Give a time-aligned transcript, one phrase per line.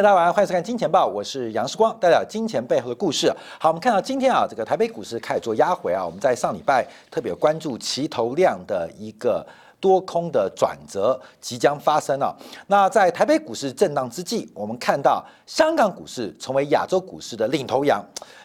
[0.00, 3.30] 家晚上，欢迎收看《金钱报》，我是杨世光，带来金钱背后的故事。
[3.60, 9.46] 好，我们看到今天啊，这个台北股市开始做压回啊，我们在上礼拜特别关注齐头量的一个
[9.78, 12.34] 多空的转折即将发生了。
[12.68, 18.02] 那在台北股市震荡之际，我们看到香港股市成为亚洲股市的领头羊。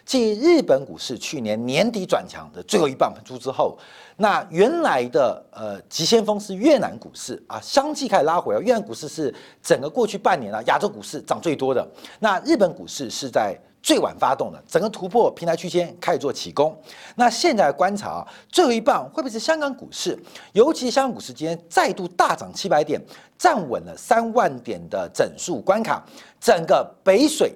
[0.07, 3.77] 继日本股市去年年底转强的最后一棒喷出之后，
[4.15, 8.59] 那原来的呃急先锋是越南股市啊，相继开始拉回啊。
[8.61, 11.85] 越南股市是整个过去半年啊亚洲股市涨最多的，
[12.19, 16.73] 那日本股市是在最晚发动的，整个突破平台区间开始做起攻。
[17.17, 20.17] 那现在观察啊，最后一棒会不会是香港股市？
[20.53, 23.01] 尤其香港股市今天再度大涨七百点，
[23.37, 26.01] 站稳了三万点的整数关卡，
[26.39, 27.53] 整个北水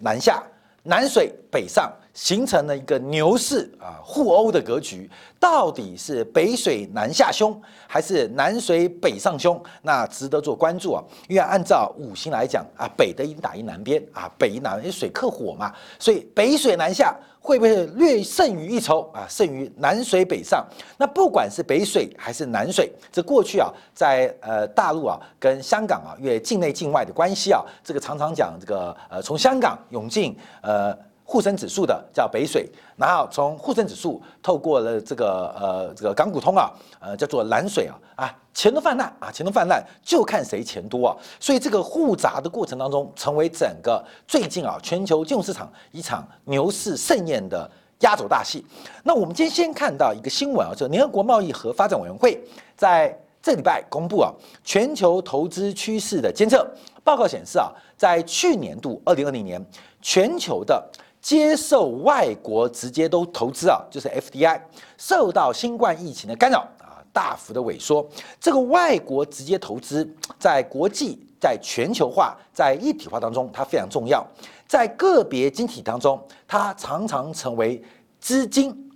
[0.00, 0.42] 南下。
[0.82, 5.10] 南水北上，形成了一个牛市啊互殴的格局。
[5.40, 9.60] 到底是北水南下凶，还是南水北上凶？
[9.82, 11.02] 那值得做关注啊。
[11.28, 19.26] 因为按照五行来讲啊，北的一打一南边啊，北一南因为水克火嘛，所以北水南下会不会略胜于一筹啊？
[19.28, 20.64] 胜于南水北上。
[20.96, 30.96] 那不管是北水还是南水，这过去啊，在呃大陆啊跟香港啊，因为境内境外的关系啊，这个常常讲这个呃从香港涌进呃。
[31.32, 48.62] 沪深指数的叫北水，然后从沪深指数透过了这个呃这个港股通啊，呃叫做南水啊啊钱都泛滥啊钱都泛滥，就看谁钱多啊，所以这个互砸的过程当中，成为整个最近啊全球金融市场一场牛市盛宴的压轴大戏。
[49.02, 52.38] 那我们今天先看到一个新闻啊，就联合国贸易和发展委员会
[52.76, 54.30] 在这礼拜公布啊
[54.62, 56.70] 全球投资趋势的监测
[57.02, 59.64] 报告显示啊，在去年度二零二零年
[60.02, 60.84] 全球的
[61.22, 64.60] 接受外国直接都投资啊，就是 FDI
[64.98, 68.04] 受到新冠疫情的干扰啊，大幅的萎缩。
[68.40, 70.06] 这个外国直接投资
[70.36, 74.26] 在国际、在全球化、在一体化当中，它非常重要。
[74.66, 77.80] 在个别经济体当中，它常常成为
[78.18, 78.90] 资金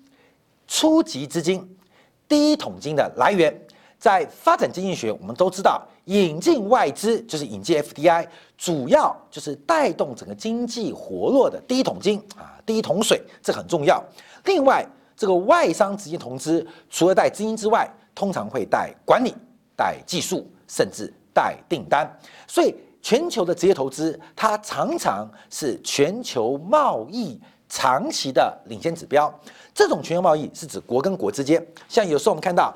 [0.67, 1.79] 初级资金
[2.27, 3.57] 第一桶金的来源。
[3.99, 5.83] 在发展经济学，我们都知道。
[6.07, 14.03] 引进外资就是引进 FDI，主要就是带动整个经济活络的第一桶金啊，第一桶水，这很重要。
[14.45, 14.87] 另外，
[15.17, 19.35] 这个外商直接投资，除了带资金之外，通常会带管理、
[19.77, 22.09] 带技术，甚至带订单。
[22.47, 27.37] 所以，全球的直接投资，它常常是全球贸易
[27.69, 29.33] 长期的领先指标。
[29.75, 32.73] 这种全球贸易是指国跟国之间，像有时候我们看到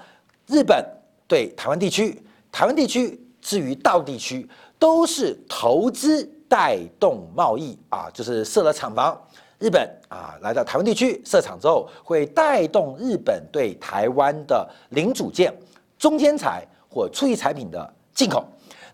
[0.49, 0.85] 日本
[1.29, 2.21] 对台湾地区。
[2.53, 9.19] 台湾地区至于大陆地区，都是投资带动贸易啊，就是设了厂房，
[9.59, 15.55] 日本啊来到台湾地区设厂之后，会带动日本对台湾的零组件、
[15.99, 18.45] 中间材或初级产品的进口。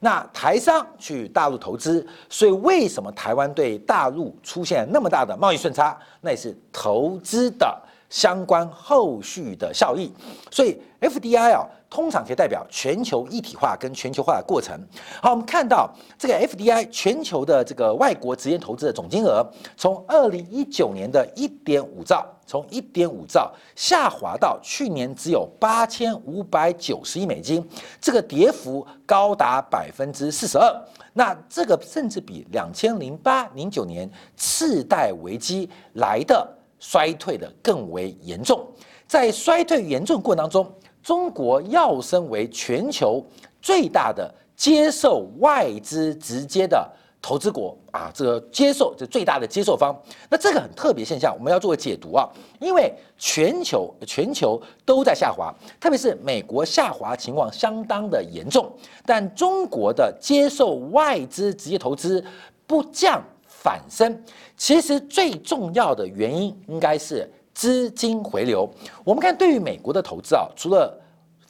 [0.01, 5.99] 那台商去大陆投资，所以为什么台湾对大陆出现那么大的贸易顺差？
[6.21, 7.75] 那也是投资的
[8.11, 10.13] 相关后续的效益。
[10.51, 11.67] 所以 FDI 啊。
[11.89, 14.79] 通常可以代表全球一体化跟全球化的过程。
[15.23, 15.89] 好，我们看到
[16.19, 27.67] 这个 FDI 全球的这个外国直接投资的总金额，从二零一九年的一点五兆，从一点五兆下滑到去年只有八千五百九十亿美金，
[28.01, 30.85] 这个跌幅高达百分之四十二。
[31.13, 36.47] 那这个甚至比两千零八零九年次贷危机来的
[36.79, 38.67] 衰退的更为严重。
[39.07, 40.69] 在衰退严重过程当中。
[41.07, 43.25] 中国要升为全球
[43.63, 46.85] 最大的接受外资直接的
[47.23, 49.95] 投资国啊，这个接受这最大的接受方，
[50.29, 52.29] 那这个很特别现象，我们要做个解读啊，
[52.59, 58.69] 因为全球全球都在下滑，特别是美国下滑情况相当的严重，
[59.05, 62.25] 但中国的接受外资直接投资
[62.67, 64.21] 不降反升，
[64.57, 67.31] 其实最重要的原因应该是。
[67.57, 68.69] 资金回流，
[69.03, 70.95] 我们看对于美国的投资啊，除了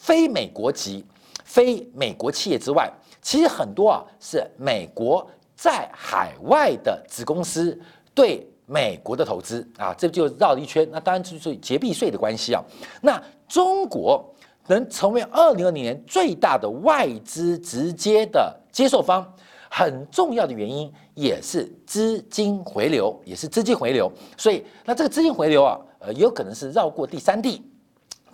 [0.06, 1.04] 非美国籍、
[1.44, 2.88] 非美国企业之外，
[3.20, 7.76] 其实很多啊是美国在海外的子公司
[8.14, 10.88] 对美国的投资啊，这就绕了一圈。
[10.92, 12.62] 那当然就是结币税的关系啊。
[13.02, 14.24] 那中国
[14.68, 19.26] 能成为二零二零年最大的外资直接的接受方，
[19.68, 24.08] 很重要的原因也是资金回流，也是资金回流。
[24.36, 25.76] 所以，那这个资金回流啊。
[25.98, 27.68] 呃，有可能是绕过第三地，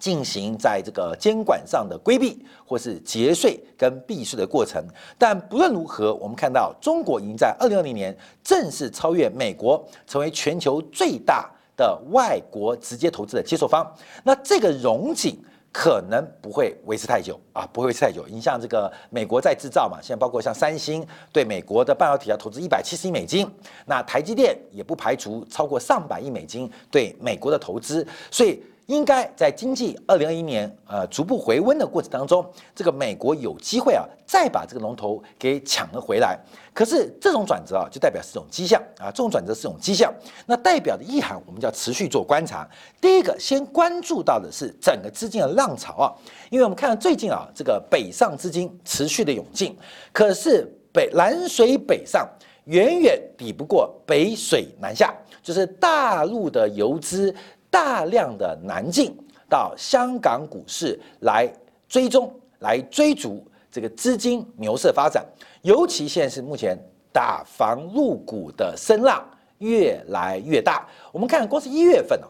[0.02, 4.84] 进行在这个监管上的规避，或是节税跟避税的过程。
[5.16, 8.12] 但不论如何，我们看到中国已经在二零二零年
[8.42, 13.88] 正式超越美国，成为全球最大的外国直接投资的接受方。
[14.24, 15.40] 那这个荣景
[15.70, 18.26] 可能不会维持太久啊，不会维持太久。
[18.28, 23.48] 你像这个美国在制造嘛，现在包括像三星对美国的半导体要投资一百七十亿美金，
[23.86, 28.60] 那台积电也不排除超过上百亿美金对美国的投资，所以。
[28.86, 32.44] 应该在经济二零二一年呃逐步回温的过程当中，
[32.74, 36.38] 这个美国有机会啊再把这个龙头给抢了回来。
[36.74, 40.12] 可是这种转折啊，就代表是一种迹象啊，这种转折是一种迹象。
[40.46, 42.68] 那代表的意涵，我们就要持续做观察。
[43.00, 46.12] 第一个，先关注到的是整个资金的浪潮啊，
[46.50, 49.76] 因为我们看到最近啊，这个北上资金持续的涌进，
[50.12, 52.28] 可是北南水北上
[52.64, 57.34] 远远比不过北水南下，就是大陆的游资。
[57.72, 59.16] 大量的南进
[59.48, 61.50] 到香港股市来
[61.88, 65.24] 追踪、来追逐这个资金牛市发展，
[65.62, 66.78] 尤其现在是目前
[67.10, 69.26] 打房入股的声浪
[69.56, 70.86] 越来越大。
[71.12, 72.28] 我们看，光是一月份啊，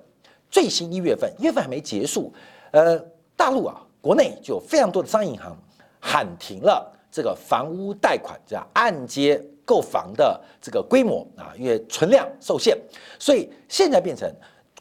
[0.48, 2.32] 最新一月份，一月份还没结束，
[2.70, 2.96] 呃，
[3.36, 5.56] 大陆啊，国内就有非常多的商业银行
[6.00, 12.78] 喊停了这个房屋贷款这样按揭购房的这个规模啊，因为存量受限，
[13.18, 14.32] 所以现在变成。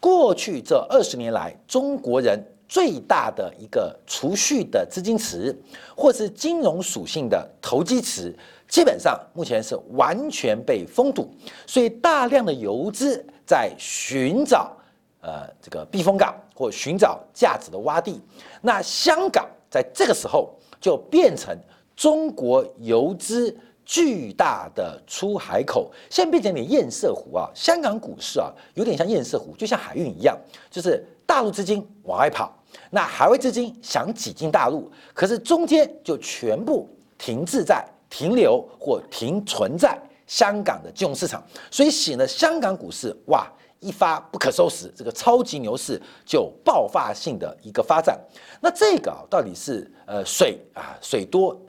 [0.01, 5.55] 过去这二十年来，中国人最大的一个储蓄的资金池，
[5.95, 8.35] 或是金融属性的投机池，
[8.67, 11.29] 基本上目前是完全被封堵，
[11.67, 14.75] 所以大量的游资在寻找
[15.21, 18.19] 呃这个避风港或寻找价值的洼地。
[18.61, 20.49] 那香港在这个时候
[20.79, 21.55] 就变成
[21.95, 23.55] 中国游资。
[23.91, 27.51] 巨大的出海口，现在变成你堰塞湖啊！
[27.53, 30.33] 香港股市啊，有点像堰塞湖，就像海运一样，
[30.69, 32.57] 就是大陆资金往外跑，
[32.89, 43.45] 那海外资金想挤进大陆，可是中间就全部停滞在、停留或停存在香港的金融市场，所以使得香港股市哇
[43.81, 48.17] 一发不可收拾，这个超级牛市就爆发性的一个发展。
[48.61, 51.61] 那这个啊到底是呃水啊水多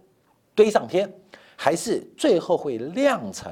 [0.55, 1.13] 堆上天？
[1.63, 3.49] 还是最后会酿成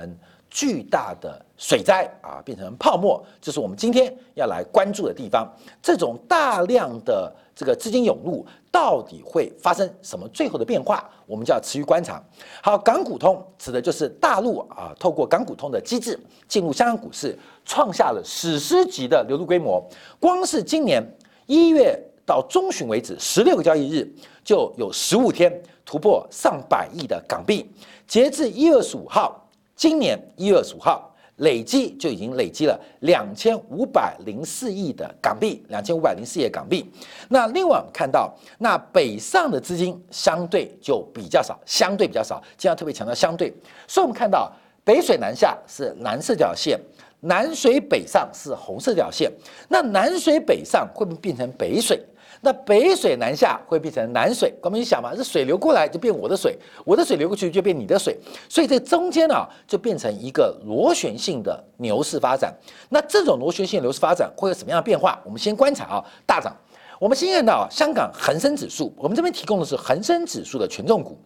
[0.50, 5.48] 巨大的水灾啊，变成泡沫，这是我们今天要来关注的地方。
[5.80, 11.08] 这种大量的这个资金涌入，到底会发生什么最后的变化？
[11.24, 12.20] 我们就要持续观察。
[12.60, 16.18] 好，港股通指的就是大陆啊，透过港股通的机制
[16.48, 19.80] 进入香港股市，创下了史诗级的流入规模。
[20.18, 21.00] 光是今年
[21.46, 21.96] 一月
[22.26, 24.12] 到中旬为止，十六个交易日
[24.42, 27.70] 就有十五天突破上百亿的港币。
[28.10, 29.40] 截至一月二十五号，
[29.76, 36.90] 今年一月二十五号累计就已经累积了两千五百零四亿的港币，两千五百零四亿港币。
[37.28, 43.54] 那另外我们看到，那北上的资金相对就比较少，相对比较少，经常特别强调相对。
[43.86, 44.52] 所以我们看到
[44.82, 46.80] 北水南下是蓝色这条线，
[47.20, 49.30] 南水北上是红色这条线。
[49.68, 52.04] 那南水北上会不会变成北水？
[52.42, 62.54] 那北水南下会变成南水，我们一想嘛，这水流过来就变我的水，我的水流过去就变你的水，所以这中间呢就变成一个螺旋性的牛市发展。
[62.88, 65.20] 那这种螺旋性牛市发展会有什么样的变化？
[65.24, 66.56] 我们先观察啊，大涨。
[66.98, 71.18] 我们先看到香港恒生指数，我们这边提供的是恒生指数的权重股，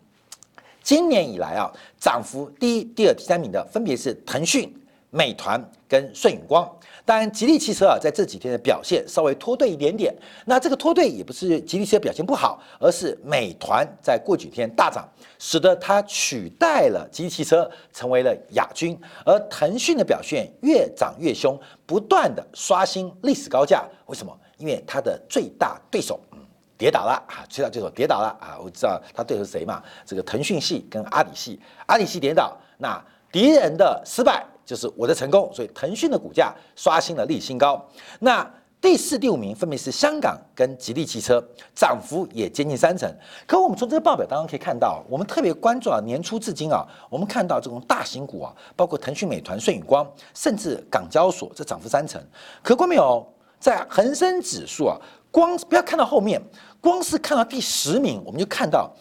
[0.83, 1.69] 今年以来啊，
[1.99, 4.73] 涨幅第一、第二、第三名的分别是腾讯、
[5.15, 6.69] 美团跟顺影光。
[7.05, 10.13] 当然，吉利汽车啊，在这几天的表现稍微拖队一点点。
[10.47, 15.07] 那这个拖队也不是吉利汽车表现不好，而是美团在过几天大涨，
[15.39, 18.99] 使得它取代了吉利汽车，成为了亚军。
[19.25, 21.57] 而腾讯的表现越涨越凶，
[21.87, 23.85] 不断的刷新历史高价。
[24.07, 24.37] 为什么？
[24.57, 26.39] 因为它的最大对手嗯
[26.79, 28.59] 跌倒了啊，最大对手跌倒了啊。
[28.59, 29.83] 我知道他对手是谁嘛？
[30.07, 32.99] 这个腾讯系跟阿里系，阿里系跌倒，那
[33.31, 34.43] 敌人的失败。
[34.65, 37.85] 就是我的成功，所以腾讯的股价刷新了历史新高。
[38.21, 38.49] 那
[38.81, 41.43] 第四、第五名分别是香港跟吉利汽车，
[41.75, 43.11] 涨幅也接近三成。
[43.47, 52.23] 可我们从这个报表当中可以看到，我们特别关注啊，年初至今啊，我们看到这种大型股啊，包括腾讯、美团、顺宇光，甚至港交所，这涨幅三成。
[52.63, 53.27] 可观没有？
[53.59, 54.99] 在恒生指数啊，
[55.31, 56.39] 光不要看到后面，
[56.79, 58.95] 光是看到第十名，我们就看到。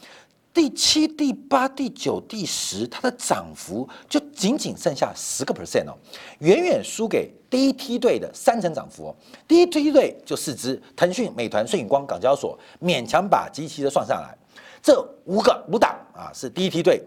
[0.53, 5.97] 第七、第八、第九、第十，它的涨幅就仅仅剩下十个 percent 哦，
[6.39, 9.15] 远远输给第一梯队的三成涨幅哦。
[9.47, 14.37] 第一梯队就四只：腾讯、美团、顺影光、港交所，勉强把机器都算上来。
[14.79, 17.01] 这五个五档啊是第一梯队，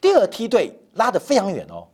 [0.00, 1.84] 第二梯队拉得非常远哦。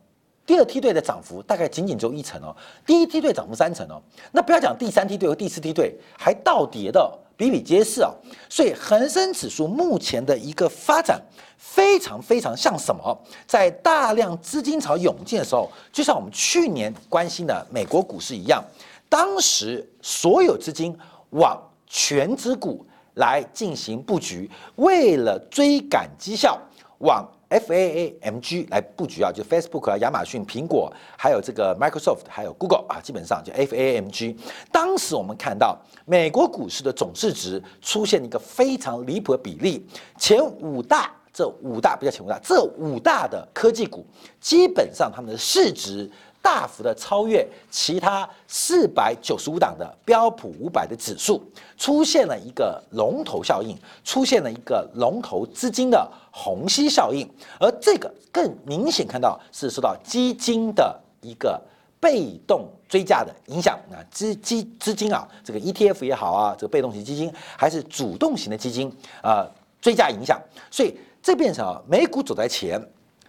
[0.45, 3.99] 第二梯队的涨幅大概仅仅只有一成哦，第一梯队涨幅三成哦。
[4.31, 7.19] 那不要讲第三梯队和第四梯队还倒跌的。
[7.35, 8.11] 比比皆是啊，
[8.49, 11.21] 所以恒生指数目前的一个发展
[11.57, 13.17] 非常非常像什么？
[13.47, 18.63] 在大量资金潮涌进的时候，就像我们去年关心的美国股市一样，
[19.09, 20.97] 当时所有资金
[21.31, 22.85] 往全指股
[23.15, 26.59] 来进行布局，为了追赶绩效，
[26.99, 27.27] 往
[27.59, 34.35] FAAMG 来布局啊，就 Facebook 啊、亚马逊、苹果，还有这个 Microsoft，还有 Google 啊，基本上就 FAAMG。
[34.71, 39.85] 当时我们看到美国股市的总市值出现一个非常离谱的比例，
[40.17, 44.05] 前五大这五大不叫前五大，这五大的科技股
[44.39, 46.09] 基本上他们的市值。
[46.43, 51.41] 大幅的超越其他四百九十五档的标普五百的指数，
[51.77, 57.25] 出现了一个龙头效应，出现了一个龙头资金的虹吸效应，
[57.61, 61.59] 而这个更明显看到是受到基金的一个
[61.97, 69.47] 被动追加的影响啊，资基资金啊，这个 ETF 也好啊，这个被动型基金还是主动型的基金啊，
[69.79, 70.37] 追加影响，
[70.69, 72.85] 所以这变成啊，美股走在前，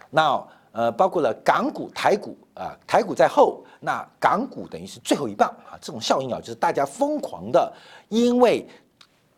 [0.09, 0.45] 那。
[0.75, 5.79] 呃，包括了港股、台股啊，台股在后，那港股等于是最后一棒啊。
[5.79, 7.73] 这种效应啊，就是大家疯狂的，
[8.09, 8.67] 因为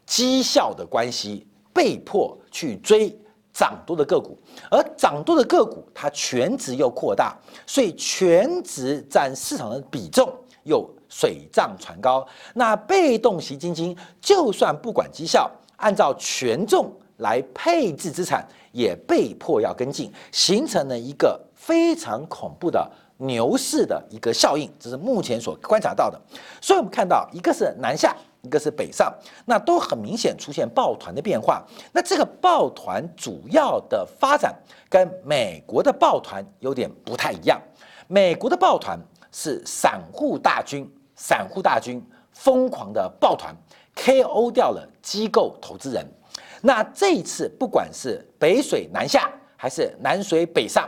[0.04, 3.16] 绩效的关系，被迫去追
[3.54, 4.36] 涨多的个股，
[4.72, 10.28] 而涨多的个股它全值又扩大，所以全值占市场的比重
[10.64, 12.28] 又水涨船高。
[12.56, 18.48] 那被动型基金就算不管绩效，按照权重来配置资产。
[18.74, 26.22] 也被迫要跟进，形成了一个非常恐怖的牛市的一个效应，这是目前所观察到的。
[26.62, 29.12] 所以，我们看到一个是南下，一个是北上，
[29.46, 31.66] 那都很明显出现抱团的变化。
[31.92, 34.56] 那这个抱团主要的发展
[34.88, 37.60] 跟美国的抱团有点不太一样。
[38.08, 39.00] 美国的抱团
[39.32, 42.00] 是散户大军，散户大军
[42.32, 43.56] 疯狂的抱团
[43.96, 46.06] ，KO 掉了机构投资人。
[46.68, 50.86] 那这一次，不管是北水南下还是南水北上，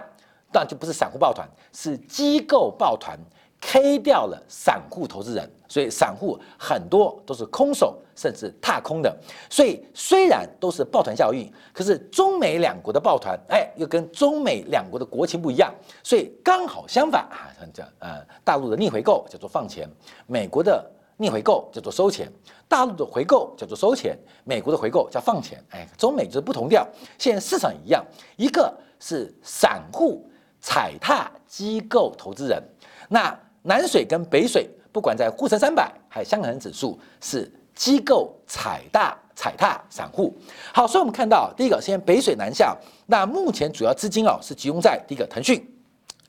[0.52, 3.18] 当然就不是散户抱团，是机构抱团
[3.62, 9.18] ，K 掉了散户投资人，所以散户很多都是空手，甚至踏空的。
[9.50, 19.90] 所以虽然都是抱团效应，可是中美两国的抱团，哎，又跟中美两国的国情不一样，所以刚好相反啊，这样呃，大陆的逆回购叫做放钱，
[20.28, 20.92] 美国的。
[21.22, 22.32] 逆回购叫做收钱，
[22.70, 25.62] 大陆的回购叫做收钱，美国的回购叫放钱。
[25.72, 26.88] 哎，中美就是不同调。
[27.18, 28.06] 现在市场一样，
[28.38, 30.30] 一个是散户
[30.62, 32.62] 踩踏机构投资人，
[33.10, 40.38] 那南水跟北水，不管在沪深三百还是香港指数，是机构踩大踩踏散户。
[40.72, 45.68] 好，所以我们看到第一个，先北水南下，那目前主要资金啊是集中在第一个腾讯、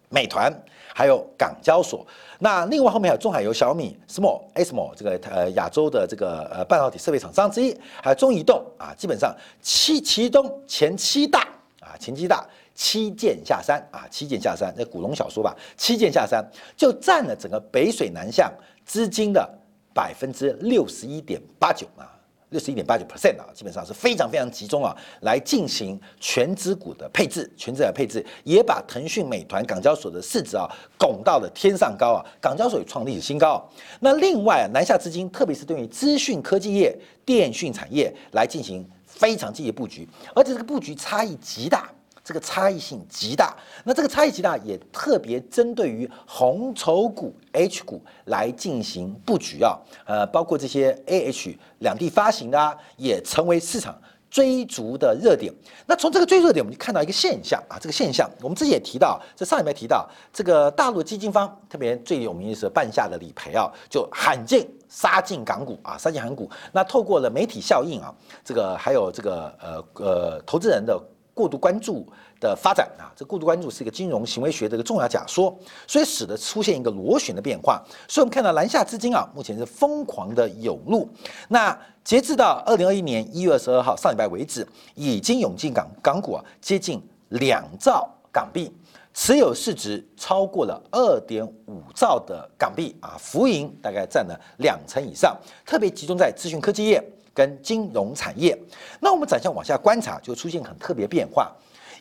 [0.08, 0.50] 美团。
[0.94, 2.06] 还有港交所，
[2.38, 11.40] 那另外后面还有中海油、小米、Small、Small 这个呃亚洲的这个呃半导体设备厂商之一，还有中移动啊，基本上七其中前七大
[11.80, 16.44] 啊前七大七剑下山啊七剑下山，那古龙小说吧，七剑下山
[16.76, 18.52] 就占了整个北水南向
[18.84, 19.48] 资金的
[19.94, 22.19] 百分之六十一点八九啊。
[22.50, 33.66] 六十一点八九 percent 啊，基本上是非常非常集中啊，来进行全资股的配置，全资的配置也把腾讯、美团、港交所的市值啊拱到了天上高啊，港交所也创历史新高。
[34.00, 41.90] 那另外啊南下资金，特别是对于资讯科技业、电讯产业来进行非常积极布局，而且这个布局差异极大。
[42.30, 55.52] 这个差异性极大，那这个差异极大也特别针对于红筹股、H 股来进行布局啊，呃，包括这些 AH 两地发行的啊，也成为市场追逐的热点。
[55.86, 66.48] 那从这个追热点，我们就看到一个现象啊，这个现象我们之前也提到，在上一面提到，这个大陆基金方特别最有名的是半夏的理赔啊，就罕见杀进港股啊，杀进港股。
[66.70, 70.96] 那透过了媒体效应啊，这个还有这个呃呃投资人的。
[71.34, 72.06] 过度关注
[72.40, 75.56] 的发展啊，这过度关注是一个金融行为学的一个重要假说，
[75.86, 77.82] 所以使得出现一个螺旋的变化。
[78.08, 81.08] 所以我们看到南下资金啊，目前是疯狂的涌入。
[81.48, 88.72] 那截至到二零二一年一月二十二号上礼拜为止，已经涌进港港股啊，接近两兆港币，
[89.14, 97.02] 持有市值超过了二点五兆的港币啊，浮盈大概占了两成以上，特别集中在资讯科技业。
[97.40, 98.54] 跟金融产业，
[99.00, 101.50] 那我们展向往下观察，就出现很特别变化，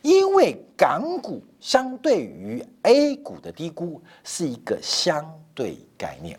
[0.01, 6.37] 因为港股相对于 A 股的低估是一个相对概念。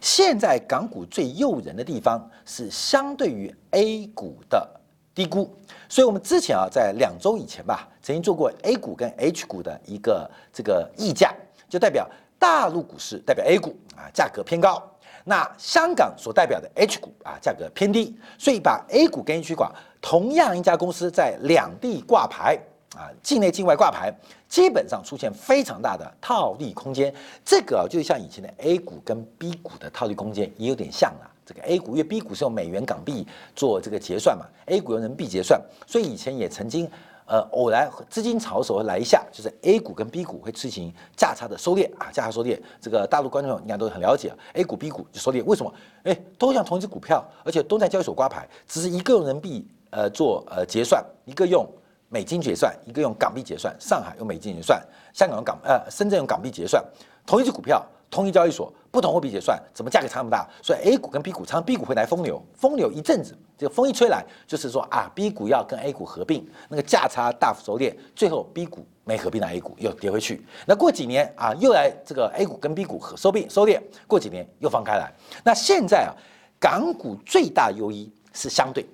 [0.00, 4.68] 现在港股最诱人的地方是相对于 A 股的
[5.14, 5.48] 低估，
[5.88, 11.32] 所以我们之前啊，在两周以前吧，曾经做过 A 股跟 H 股的一个这个溢价，
[11.68, 14.82] 就代表大陆股市代表 A 股啊，价格偏高。
[15.24, 19.64] 那香港所代表的 H 股啊，价格偏低，所以把 A 股跟 H 股
[20.00, 22.58] 同样一家公司在两地挂牌
[22.94, 24.14] 啊，境内境外挂牌，
[24.48, 27.12] 基本上出现非常大的套利空间。
[27.44, 33.26] 这个啊就像以前的 A 股跟 B 股的套利空间也有点像了，这个 A 股，因为 B 股是用美元、港币
[33.56, 36.88] 做这个结算嘛，A 股用人民币结算，所以以前也曾经
[37.26, 45.72] 呃偶然资金潮的时候来一下，就是 A 股跟 B 股会进行价差的收敛啊，价差收敛，这个大陆观众应该都很了解，A 股、B 股就收敛，为什么？
[46.04, 51.66] 哎，都像同一只股票，而且都在交易所挂牌，只是一个用人民币呃做呃结算，一个用
[52.08, 54.80] 美金结算，一个用港币结算，上海用美金结算，
[55.12, 56.84] 香港用港呃深圳用港币结算，
[57.26, 57.84] 同一只股票。
[58.14, 60.48] 同一交易所，不同货币结算，怎么价格差那么大？
[60.62, 70.46] 所以 A 股跟 B 股，常常 B 股会来风流，风流一阵子，这个风一吹来，就是说啊，B 股要跟 A 股合并，那个价差大幅收敛，最后 B 股没合并的 A 股，又跌回去。
[70.64, 75.12] 那过几年啊，又来这个 A 股跟 B 股合收并收敛，过几年又放开来。
[75.42, 76.14] 那现在啊，
[76.60, 78.86] 港股最大优异是相对，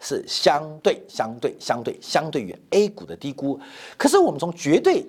[0.00, 3.60] 是相对相对相对相对于 A 股的低估。
[3.96, 5.06] 可是我们从绝对。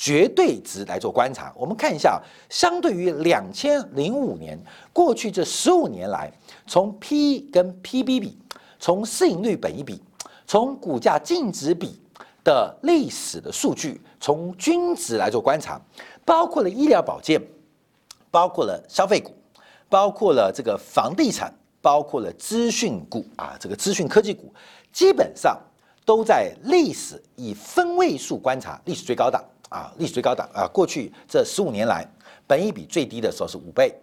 [0.00, 4.56] 绝对值来做观察，我们看一下，相对于两千零五年
[4.92, 6.32] 过去这十五年来，
[6.68, 8.38] 从 P 跟 PB 比，
[8.78, 10.00] 从市盈率本一比，
[10.46, 12.00] 从股价净值比
[12.44, 15.80] 的历史的数据，从均值来做观察，
[16.24, 17.42] 包括了医疗保健，
[18.30, 19.34] 包括了消费股，
[19.88, 21.52] 包括了这个房地产，
[21.82, 24.54] 包括了资讯股啊，这个资讯科技股，
[24.92, 25.58] 基本上
[26.04, 29.42] 都在历史以分位数观察历史最高档。
[29.68, 30.66] 啊，历史最高档啊！
[30.66, 32.06] 过去这十五年来，
[32.46, 33.94] 本益比最低的时候是五倍，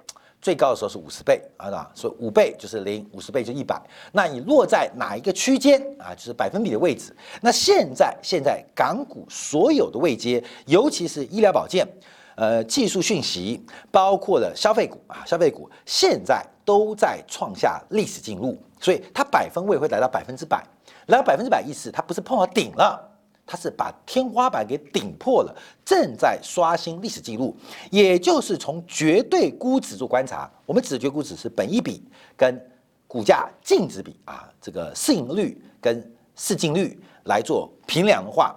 [0.41, 1.89] 最高的时候是五十倍啊！
[1.95, 3.81] 所以五倍就是零，五十倍就一百。
[4.11, 6.13] 那你落在哪一个区间啊？
[6.13, 7.15] 就是百分比的位置。
[7.41, 11.87] 那现在现在港股所有的位阶，尤其是医疗保健、
[12.35, 20.63] 呃技术讯息，包括了消费股啊，消费股现在都在创下历史记录，所以它百分位会来到百分之百，
[21.07, 23.11] 来到百分之百意思，它不是碰到顶了。
[23.45, 27.55] 它是把天花板给顶破了，正在刷新历史记录。
[27.91, 32.03] 也就是从绝对估值做观察，我们指的绝对估值是本一比
[32.35, 32.59] 跟
[33.07, 38.55] 股价净值比啊，这个市盈率跟市净率来做平量的话，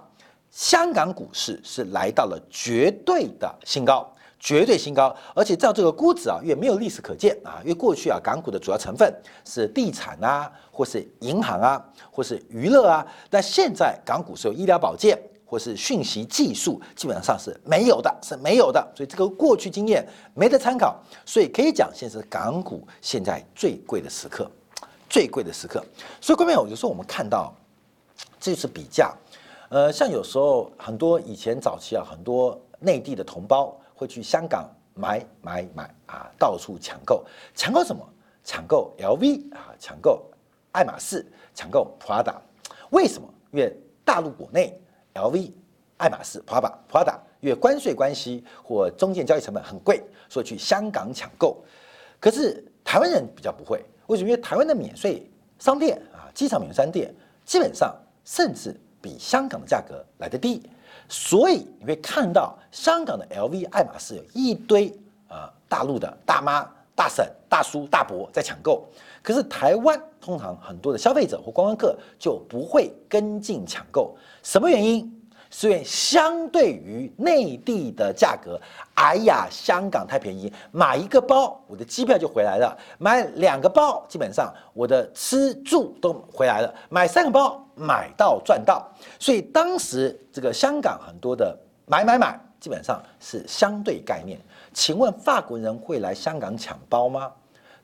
[0.49, 4.11] 香港股市是来到了绝对的新高。
[4.39, 24.49] 绝对新高，而且照这个估值啊，也没有历史可见啊，因为过去啊，港股的主要成分是地产啊，或是银行啊，或是娱乐啊，但现在港股是有医疗保健或是讯息技术，基本上是没有的，是没有的，所以这个过去经验没得参考，所以可以讲，现在是港股现在最贵的时刻，
[25.09, 25.83] 最贵的时刻。
[26.21, 27.53] 所以各位朋友，有时候我们看到
[28.39, 29.13] 这是比价，
[29.67, 33.75] 呃，像有时候很多以前早期啊，很多内地的同胞。
[33.99, 38.01] 会去香港买买买啊，到处抢购，抢购什么？
[38.45, 40.25] 抢购 LV 啊，抢购
[40.71, 42.35] 爱马仕，抢购 Prada。
[42.91, 43.27] 为什么？
[43.51, 44.79] 因为大陆国内
[45.15, 45.51] LV、
[45.97, 51.61] 爱马仕、Prada、Prada，因为关税关系或中间交易成本很贵，所以去香港抢购。
[52.21, 54.29] 可是台湾人比较不会，为什么？
[54.29, 60.63] 因为台湾的免税商店啊，机场免税商店基本上甚至比香港的价格来得低。
[61.07, 64.93] 所以你会看到香港的 LV、爱马仕有一堆
[65.27, 68.87] 啊大陆的大妈、大婶、大叔、大伯在抢购，
[69.23, 75.18] 可是台湾通常很多的消费者或观光客就不会跟进抢购，什么原因？
[75.49, 78.59] 所以相对于内地的价格，
[78.93, 94.39] 哎呀，香港太便宜，买一个包我的机票就回来了，买两个包基本上我的吃住都回来了，买三个包买到赚到，所以当时这个香港很多的买买买基本上是相对概念。
[94.71, 97.31] 请问法国人会来香港抢包吗？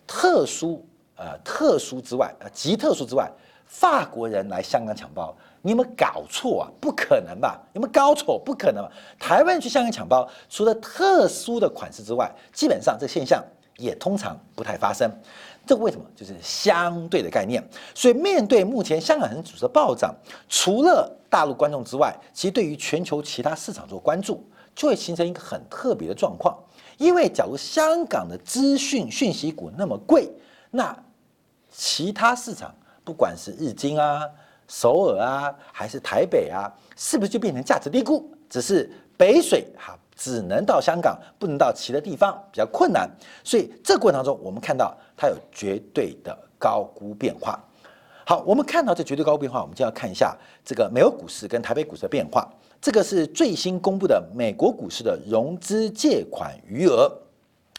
[0.06, 3.30] 特殊呃特殊之外呃极特殊之外，
[3.66, 5.36] 法国人来香港抢包。
[5.62, 6.70] 你有没有搞错啊？
[6.80, 7.60] 不可能吧？
[7.74, 8.38] 有没有搞错？
[8.38, 8.88] 不可能。
[9.20, 13.44] 台湾去香港抢包，除了特殊的款式之外，基本上这现象
[13.78, 15.10] 也通常不太发生。
[15.66, 16.06] 这为什么？
[16.16, 17.68] 就是相对的概念。
[17.96, 20.14] 所以面对目前香港人组织的暴涨，
[20.48, 26.56] 除了大陆观众之外，其实对于全球其他市场做关注，就会形成一个很特别的状况。
[26.98, 30.30] 因为假如香港的资讯讯息股那么贵，
[30.76, 30.96] 那
[31.72, 34.22] 其他市场不管是日经啊。
[34.68, 36.66] 首尔啊，还是台北啊，
[36.98, 38.28] 是不是就变成价值低估？
[38.50, 43.08] 只是北水哈，只能到香港，不能到其他地方，比较困难。
[43.44, 47.64] 所以这过程当中，我们看到它有绝对的高估变化。
[48.26, 50.36] 好，我们看到这绝对高估变化，我们就要看一下
[50.66, 52.52] 这个美国股市跟台北股市的变化。
[52.82, 57.08] 这个是最新公布的美国股市的融资借款余额，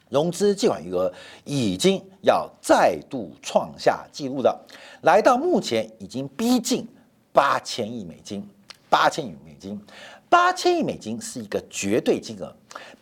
[0.08, 1.12] 融资借款余额
[1.44, 4.58] 已经要再度创下纪录了。
[5.02, 6.86] 来到目前已经逼近
[7.32, 8.48] 八千亿美金，
[8.88, 9.80] 八千亿美金。
[10.28, 12.52] 八千亿美金是一个绝对金额，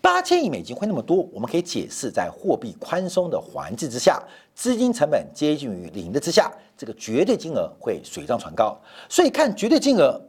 [0.03, 4.23] 八千亿美金会那么多，我们可以解释在货币宽松的环境之下，
[4.55, 8.79] 资金成本接近于零的之下，这个绝对金额会水涨船高。
[9.09, 10.21] 所以看绝对金额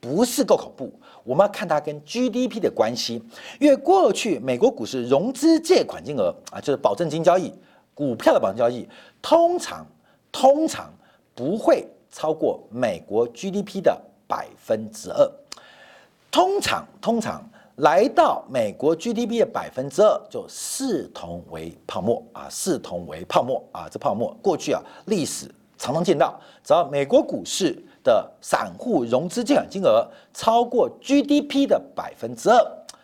[0.00, 0.92] 不是够恐怖，
[1.26, 3.20] 我们要看它跟 GDP 的关系，
[3.60, 7.52] 因为过去美国股市融资借款金额啊，就是保证金交易，
[7.92, 8.88] 股票的保证交易，
[9.20, 9.84] 通常
[10.30, 10.90] 通常
[11.34, 15.30] 不会超过美国 GDP 的百分之二。
[16.30, 17.42] 通常，通常
[17.76, 23.88] 来到美国 GDP 的百分之二，就视同为泡沫啊，视同为泡沫啊。
[23.90, 32.58] 这泡沫过去啊，历史常常见到，只要美国股市的散户融资借款金额超过 GDP 的百分之二，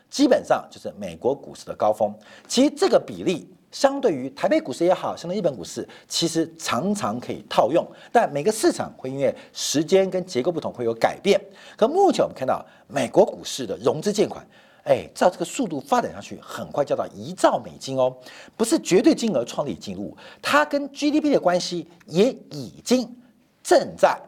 [0.09, 2.15] 基本上就是美国股市的高峰。
[2.47, 3.49] 其实这个比例。
[3.73, 11.41] 相对于台北股市也好，相对日本股市，其实常常可以套用，但每个市场会因为时间跟结构不同会有改变。
[11.75, 14.47] 可目前我们看到美国股市的融资借款，
[14.85, 18.15] 哎，照这个速度发展下去，很快就到一兆美金哦，
[18.59, 23.11] 不是绝对金额创立记录，它跟 GDP 的关系也已经
[23.62, 24.21] 正在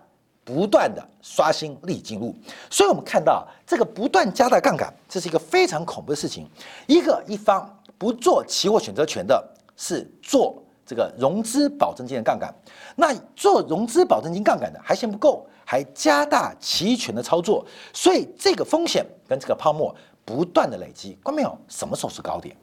[0.45, 2.35] 不断的刷新历纪录。
[2.71, 6.49] 所以我们看到这个不断加大杠杆，这是一个非常恐怖的事情。
[6.87, 7.69] 一个一方。
[7.97, 9.43] 不做期货选择权的
[9.77, 12.53] 是做这个融资保证金的杠杆，
[12.97, 21.17] 那做融资保证金杠杆的还嫌不够，还加大期权的操作，所以这个风险跟这个泡沫不断的累积。
[21.23, 21.57] 关没有？
[21.69, 22.55] 什么时候是高点？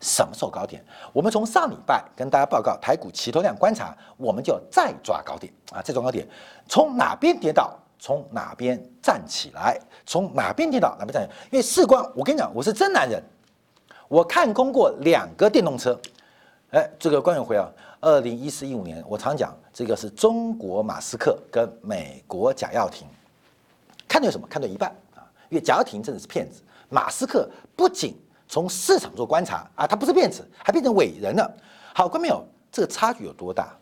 [0.00, 0.84] 什么时候高点？
[1.12, 5.82] 我们从上礼拜跟大家报告台股期头量观察，我们就再抓高点啊！
[5.82, 6.26] 再抓高点，
[6.68, 11.34] 从哪边跌倒，从哪边站起来，从哪边跌倒哪边站起来。
[11.50, 13.22] 因为事关，我跟你讲，我是真男人。
[14.08, 15.98] 我看空过两个电动车，
[16.70, 17.68] 哎，这个关永辉啊，
[18.00, 23.08] 二零一四一五年，我常讲这个是中国马斯克跟美国贾跃亭，
[24.06, 24.46] 看对什么？
[24.46, 28.16] 看对一半啊，因为贾跃亭真的是骗子，马斯克不仅
[28.48, 31.50] 从市场做观察啊，他不是骗子，还变成伟人了。
[31.94, 32.44] 好，关没有？
[32.70, 33.76] 这个差距有多大？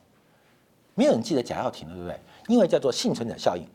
[0.94, 2.20] 没有人记得贾跃亭了，对不对？
[2.46, 3.66] 因为叫做幸存者效应，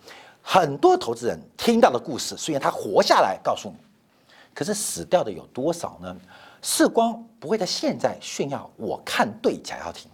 [0.41, 3.75] 很多投资人听到的故事，虽然他活下来，告诉你。
[4.54, 6.15] 可是死掉的有多少呢？
[6.62, 10.10] 世光不会在现在炫耀我看对贾跃亭，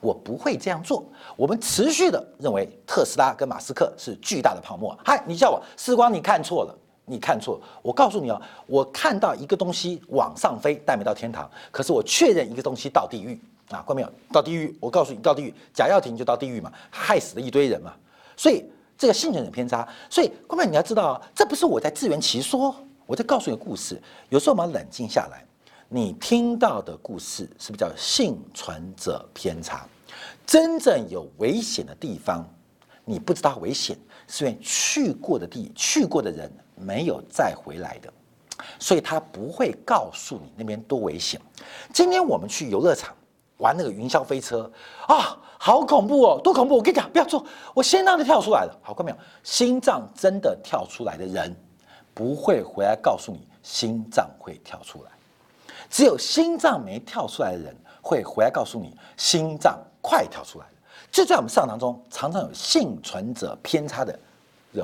[0.00, 1.04] 我不会这样做。
[1.36, 4.96] 我们持续的认为特斯拉跟马斯克是巨大的泡沫。
[5.04, 6.78] 嗨，你叫我世光，你看错了，
[7.12, 7.60] 你看错。
[7.82, 11.48] 我告诉你哦，我看到一个东西往上飞，但没到天堂。
[11.70, 13.38] 可是我确认一个东西到地狱
[13.70, 14.12] 啊，关没有？
[14.32, 17.92] 到地狱，我告诉你到地狱，贾跃亭就到地狱嘛，害死了一堆人嘛。
[18.36, 18.64] 所以
[18.96, 19.86] 这个幸存者偏差。
[20.08, 22.74] 所以关妹你要知道，这不是我在自圆其说。
[23.04, 25.44] 我在告诉你故事，有时候我们要冷静下来，
[25.88, 29.86] 你听到的故事是不是叫幸存者偏差？
[30.46, 32.48] 真正有危险的地方，
[33.04, 33.98] 你不知道危险，
[34.28, 36.50] 是因为去过的地、去过的人
[36.84, 38.12] 没有再回来的，
[38.78, 41.40] 所以他不会告诉你那边多危险。
[41.92, 43.14] 今天我们去游乐场
[43.58, 44.70] 玩那个云霄飞车
[45.06, 46.76] 啊，好恐怖哦，多恐怖！
[46.76, 48.78] 我跟你讲，不要做，我心脏就跳出来了。
[48.82, 49.16] 好，看没有？
[49.42, 51.54] 心脏真的跳出来的人。
[52.14, 55.10] 不会回来告诉你心脏会跳出来，
[55.88, 60.72] 只有心脏没跳出来的人会回来告诉你心脏快跳出来了。
[61.10, 64.14] 这在我们上堂中常常有幸存者偏差的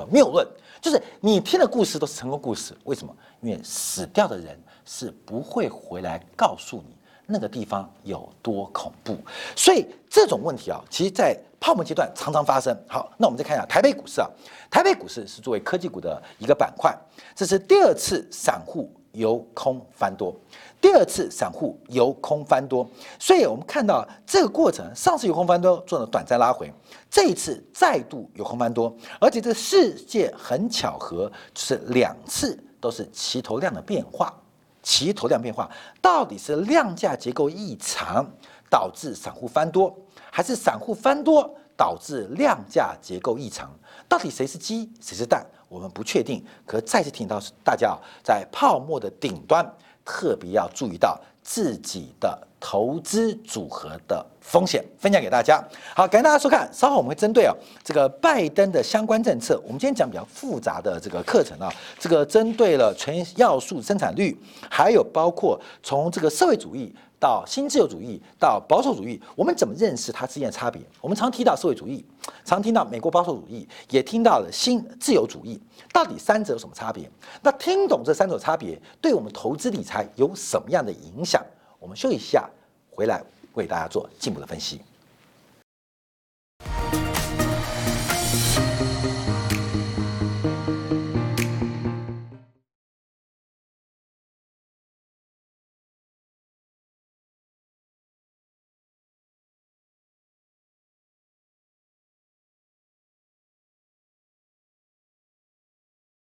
[0.09, 0.47] 谬论，
[0.81, 3.15] 就是你听的故事都是成功故事，为什么？
[3.41, 9.17] 因为死掉的人是不会回来告诉你那个地方有多恐怖，
[9.55, 11.37] 所以这种问题啊，其实在。
[11.61, 12.73] 泡沫阶段常常发生。
[12.87, 14.29] 好，那我们再看一下台北股市啊。
[14.71, 16.97] 台北股市是作为科技股的一个板块，
[17.35, 20.33] 这是第二次散户由空翻多，
[20.79, 22.89] 第二次散户由空翻多。
[23.19, 26.71] 所以我们看到这个过程，上次由空翻多做了短暂拉回，
[27.11, 34.33] 这一次再度由空翻多，而且这世界很巧合，就是两次都是齐头量的变化。
[34.81, 35.69] 齐头量变化
[36.01, 38.25] 到底是量价结构异常
[38.69, 39.93] 导致散户翻多？
[40.31, 43.69] 还是散户翻多导致量价结构异常，
[44.07, 46.43] 到底谁是鸡谁是蛋，我们不确定。
[46.65, 49.65] 可再次提醒到大家啊在泡沫的顶端，
[50.03, 55.63] 特别要注意到自己的投资组合的风险，分享给大家。
[55.95, 64.37] 好，感谢大家收看，稍后我们会针对啊这个拜登的相关政策，我们今天讲比较复杂的这个课程啊，这个针对了全要素生产率，
[64.69, 66.93] 还有包括从这个社会主义。
[67.19, 70.81] 到新自由主义，到保守主义，我们怎么认识它之间的差别？
[71.01, 72.03] 我们常提到社会主义，
[72.45, 75.59] 常听到美国保守主义，也听到了新自由主义，
[75.91, 77.09] 到底三者有什么差别？
[77.41, 81.45] 那听懂这三种差别，对我们投资理财有什么样的影响？
[81.77, 82.49] 我们休息一下，
[82.89, 83.21] 回来
[83.53, 84.81] 为大家做进一步的分析。